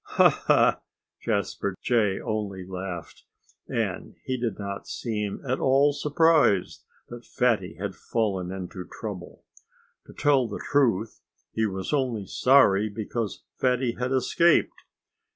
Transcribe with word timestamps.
"Ha! 0.17 0.29
ha!" 0.47 0.81
Jasper 1.21 1.75
Jay 1.79 2.19
only 2.19 2.65
laughed. 2.65 3.23
And 3.67 4.15
he 4.23 4.35
did 4.35 4.57
not 4.57 4.87
seem 4.87 5.39
at 5.45 5.59
all 5.59 5.93
surprised 5.93 6.83
that 7.09 7.23
Fatty 7.23 7.75
had 7.75 7.93
fallen 7.93 8.51
into 8.51 8.83
trouble. 8.99 9.45
To 10.07 10.13
tell 10.13 10.47
the 10.47 10.57
truth, 10.71 11.21
he 11.53 11.67
was 11.67 11.93
only 11.93 12.25
sorry 12.25 12.89
because 12.89 13.43
Fatty 13.59 13.91
had 13.91 14.11
escaped. 14.11 14.81